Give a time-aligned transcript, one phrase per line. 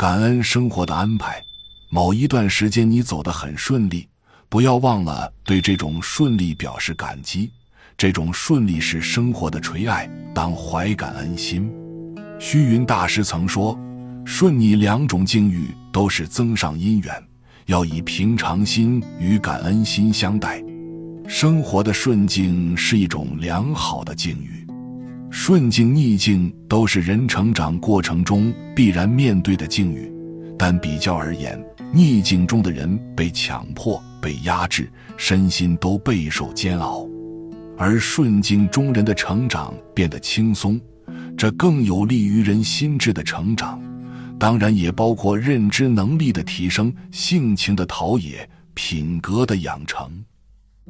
[0.00, 1.44] 感恩生活的安排。
[1.90, 4.08] 某一段时间你走得很顺利，
[4.48, 7.50] 不要忘了对这种顺利表示感激。
[7.98, 11.70] 这种顺利是生活的垂爱，当怀感恩心。
[12.38, 13.78] 虚云大师曾说
[14.24, 17.22] ：“顺逆两种境遇都是增上因缘，
[17.66, 20.64] 要以平常心与感恩心相待。
[21.28, 24.59] 生活的顺境是一种良好的境遇。”
[25.30, 30.10] 顺境逆境都是人成长过程中必然面对的境遇，
[30.58, 31.58] 但比较而言，
[31.92, 37.08] 逆境中的人被强迫、被压制，身心都备受煎熬；
[37.78, 40.80] 而顺境中人的成长变得轻松，
[41.38, 43.80] 这更有利于人心智的成长，
[44.36, 50.10] 当然也包括认知能力的提升、性情的陶冶、品格的养成。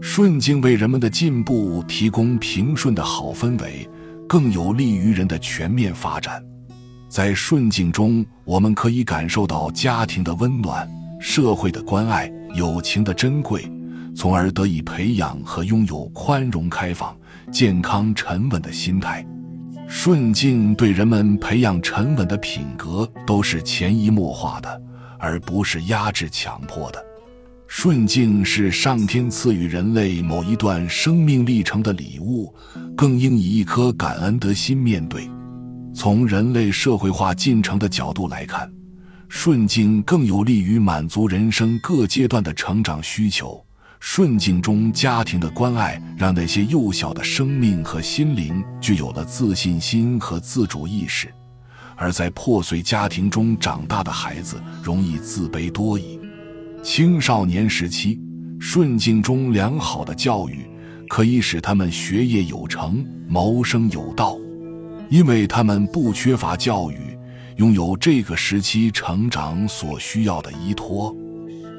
[0.00, 3.86] 顺境为人们的进步提供平顺的好氛围。
[4.30, 6.40] 更有利于人的全面发展。
[7.08, 13.68] 在顺境中，我们可以感受到家庭的温暖、社会的关爱、友情的珍贵，
[14.14, 17.12] 从而得以培养和拥有宽容、开放、
[17.50, 19.26] 健康、沉稳的心态。
[19.88, 24.80] 顺境对人们培养沉稳的品格都是潜移默化的，
[25.18, 27.04] 而不是压制、强迫的。
[27.72, 32.52] 顺境是上天赐予人类某一段生命历程的礼物，
[32.96, 35.30] 更应以一颗感恩的心面对。
[35.94, 38.68] 从人类社会化进程的角度来看，
[39.28, 43.64] 顺境更有利于满足人生各阶段的成长需求。
[44.00, 51.28] 顺境中家庭的关爱，让那些幼小的生命和心灵具有了自信心和自主意识；
[51.96, 56.19] 而在破碎家庭中长大的孩子，容易自卑多疑。
[56.82, 58.18] 青少年时期，
[58.58, 60.66] 顺境中良好的教育
[61.08, 64.34] 可以使他们学业有成、谋生有道，
[65.10, 66.96] 因为他们不缺乏教育，
[67.56, 71.14] 拥有这个时期成长所需要的依托，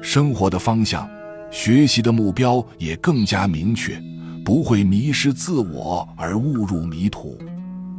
[0.00, 1.08] 生活的方向、
[1.50, 4.00] 学习的目标也更加明确，
[4.44, 7.36] 不会迷失自我而误入迷途。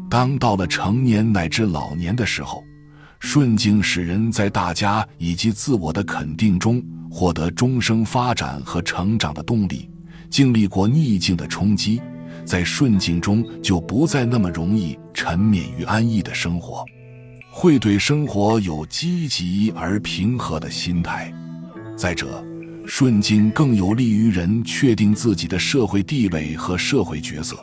[0.09, 2.62] 当到了成年乃至老年的时候，
[3.23, 9.89] 顺境使人在大家以及自我的肯定中获得终生发展和成长的动力。
[10.29, 12.01] 经历过逆境的冲击，
[12.44, 16.83] 在顺境中就不再那么容易沉湎于安逸的生活，
[17.50, 21.33] 会对生活有积极而平和的心态。
[21.95, 22.44] 再者，
[22.85, 27.57] 顺境更有利于人确定自己的社会地位和社会角色，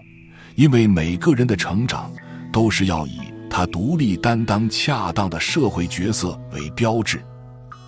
[0.55, 2.11] 因为每个人的成长
[2.51, 3.21] 都是要以。
[3.51, 7.21] 他独立担当恰当的社会角色为标志，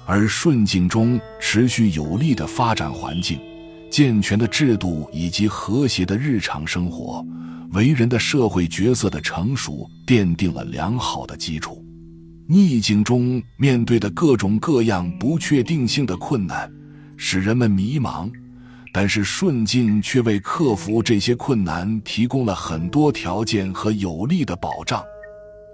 [0.04, 3.38] 而顺境中持续有利的发展环境、
[3.88, 7.24] 健全的制度以及和谐的日常生活，
[7.72, 11.82] 为人的社会角色的成熟奠定了良好的基础。
[12.48, 16.70] 逆境中面对的各种各样不确定性的困难，
[17.16, 18.30] 使人们迷茫，
[18.92, 25.02] 但是顺境却为克服这些困难提供了很多条件和有力的保障。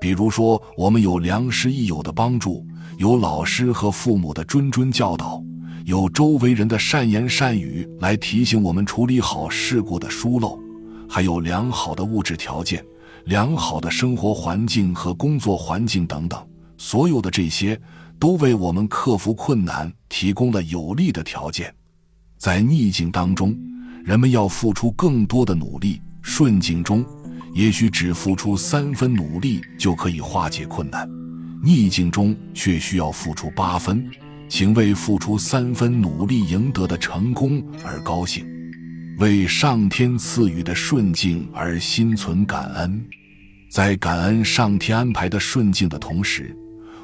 [0.00, 2.64] 比如说，我们有良师益友的帮助，
[2.98, 5.42] 有老师和父母的谆谆教导，
[5.84, 10.58] 有周围人的善言善语来提醒我们处理好事故的疏漏，
[11.08, 12.84] 还有良好的物质条件、
[13.24, 16.40] 良好的生活环境和工作环境等等。
[16.76, 17.80] 所有的这些
[18.20, 21.74] 都为我们克服困难提供了有利的条件。
[22.36, 23.56] 在逆境当中，
[24.04, 27.04] 人们要付出更多的努力；顺境中，
[27.58, 31.10] 也许只付出三分努力就可以化解困难，
[31.60, 34.08] 逆境中却需要付出八分，
[34.48, 38.46] 请为付出三分努力赢得的成功而高兴，
[39.18, 43.04] 为上天赐予的顺境而心存感恩。
[43.68, 46.56] 在感恩上天安排的顺境的同时，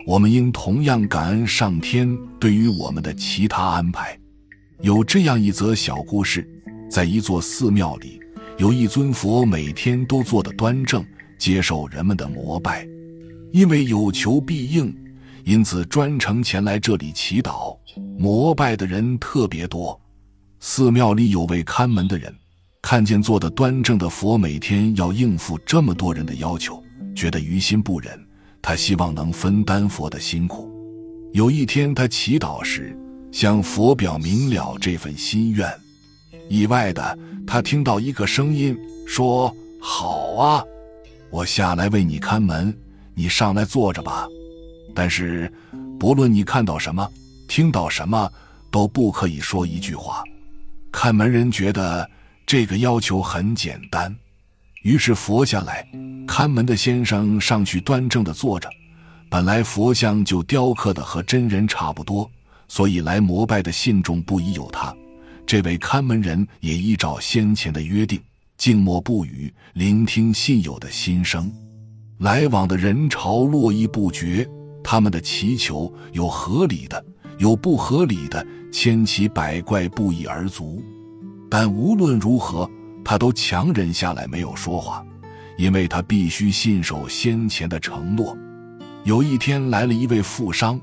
[0.07, 4.17] 我们应同样感恩上天对于我们的其他安排。
[4.83, 6.49] 有这样一则小故事，
[6.89, 8.21] 在一座寺庙里。
[8.57, 11.05] 有一尊佛，每天都坐得端正，
[11.37, 12.87] 接受人们的膜拜。
[13.53, 14.95] 因为有求必应，
[15.45, 17.77] 因此专程前来这里祈祷、
[18.17, 20.01] 膜拜的人特别多。
[20.61, 22.33] 寺庙里有位看门的人，
[22.81, 26.81] 看见坐得端正的佛每天要应付这么多人的要求，
[27.15, 28.19] 觉得于心不忍。
[28.63, 30.73] 他希望能分担佛的辛苦。
[31.33, 32.97] 有一天，他祈祷时
[33.33, 35.69] 向佛表明了这份心愿。
[36.49, 38.77] 意外的，他听到一个声音
[39.07, 40.65] 说：“好啊，
[41.31, 42.77] 我下来为你看门，
[43.15, 44.27] 你上来坐着吧。
[44.95, 45.53] 但是，
[45.99, 47.09] 不论你看到什么，
[47.49, 48.31] 听到什么，
[48.71, 50.23] 都不可以说一句话。”
[50.93, 52.09] 看门人觉得
[52.47, 54.15] 这个要求很简单，
[54.83, 55.85] 于是佛下来，
[56.27, 58.69] 看门的先生上去端正的坐着，
[59.29, 62.31] 本来佛像就雕刻的和真人差不多，
[62.69, 64.95] 所以来膜拜的信众不疑有他。
[65.47, 68.21] 这位看门人也依照先前的约定，
[68.57, 71.53] 静默不语，聆听信友的心声。
[72.19, 74.49] 来往的人潮络绎不绝，
[74.83, 77.05] 他们的祈求有合理的，
[77.39, 80.83] 有不合理的，千奇百怪，不一而足。
[81.51, 82.69] 但无论如何，
[83.05, 85.05] 他都强忍下来没有说话，
[85.59, 88.37] 因为他必须信守先前的承诺。
[89.05, 90.81] 有一天来了一位富商，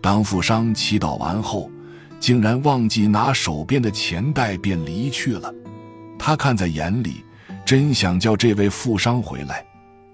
[0.00, 1.68] 当富商祈祷完后，
[2.20, 5.52] 竟然忘记拿手边的钱袋，便离去了。
[6.18, 7.24] 他看在眼里，
[7.64, 9.64] 真想叫这位富商回来，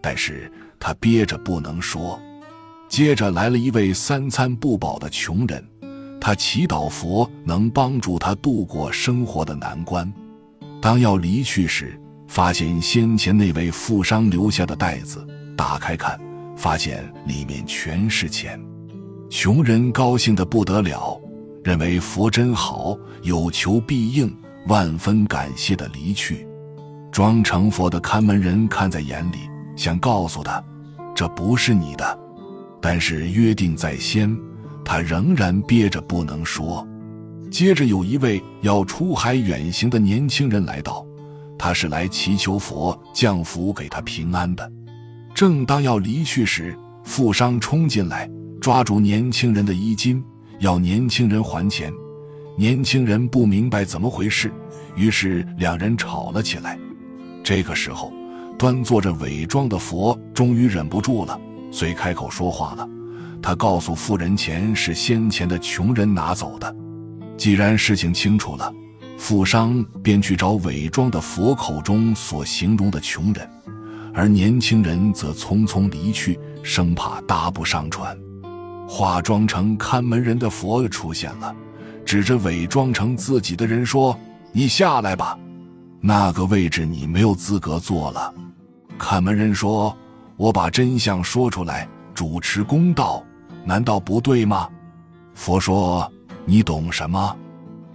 [0.00, 2.20] 但是他憋着不能说。
[2.88, 5.64] 接着来了一位三餐不饱的穷人，
[6.20, 10.12] 他祈祷佛能帮助他度过生活的难关。
[10.82, 15.25] 当要离去时，发现先前那位富商留下的袋子，
[15.56, 16.19] 打开看。
[16.56, 18.61] 发现里面全是钱，
[19.31, 21.19] 穷人高兴得不得了，
[21.71, 24.29] 认为佛真好，有求必应，
[24.67, 26.45] 万分感谢的离去。
[27.13, 30.61] 装成佛的看门人看在眼里，想告诉他，
[31.15, 32.19] 这不是你的，
[32.83, 34.37] 但是约定在先，
[34.85, 36.85] 他仍然憋着不能说。
[37.53, 41.07] 接着有一位要出海远行的年轻人来到，
[41.57, 44.73] 他是来祈求佛降福给他平安的。
[45.33, 48.29] 正当要离去时，富商冲进来，
[48.61, 50.21] 抓住年轻人的衣襟，
[50.61, 51.93] 要年轻人还钱。
[52.57, 54.53] 年轻人不明白怎么回事，
[54.95, 56.79] 于是两人吵了起来。
[57.43, 58.12] 这个时候，
[58.59, 61.41] 端坐着伪装的佛终于忍不住了，
[61.73, 62.87] 遂开口说话了。
[63.43, 66.77] 他告诉富人，钱是先前的穷人拿走的。
[67.39, 68.71] 既然事情清楚了，
[69.17, 73.49] 富商便去找伪装的佛口中所形容的穷人。
[74.12, 78.15] 而年轻人则匆匆离去，生怕搭不上船。
[78.93, 81.55] 化妆成看门人的佛出现了，
[82.05, 84.19] 指着伪装成自己的人说
[84.51, 85.39] ：“你下来吧，
[86.01, 88.35] 那个位置你没有资格坐了。”
[88.99, 89.97] 看门人说
[90.37, 93.25] ：“我把真相说出来，主持公道，
[93.65, 94.69] 难道不对吗？”
[95.35, 96.13] 佛说
[96.45, 97.37] ：“你懂什么？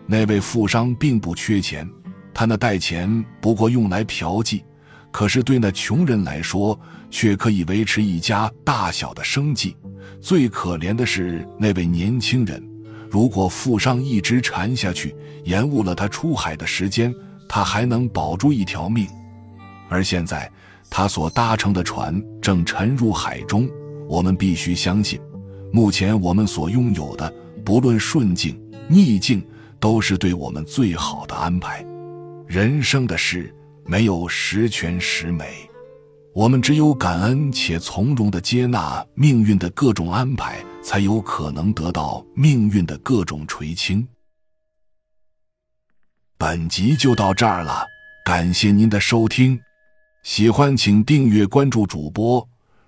[0.08, 1.86] 那位富商并不缺钱，
[2.34, 4.64] 他那袋钱不过用来嫖妓。”
[5.12, 9.76] 可是对那穷人来说，却可以维持一家大小的生计。
[10.22, 12.62] 最可怜的是那位年轻人，
[13.10, 17.14] 如果富商一直缠下去，延误了他出海的时间，
[17.48, 19.08] 他还能保住一条命。
[19.90, 20.52] 而现在，
[20.90, 23.68] 他所搭乘的船正沉入海中。
[24.08, 25.20] 我们必须相信，
[25.72, 29.46] 目前我们所拥有的，不论顺境逆境，
[29.80, 31.86] 都是对我们最好的安排。
[32.48, 33.54] 人生的事。
[33.88, 35.65] 没有十全十美，
[36.36, 44.06] 我们只有感恩且从容的接纳命运的各种安排，才有可能得到命运的各种垂青。
[46.38, 47.88] 本集就到这儿了，
[48.26, 49.58] 感谢您的收听，
[50.24, 52.46] 喜欢请订阅关注主播，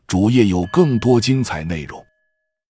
[0.07, 2.05] 主页有更多精彩内容。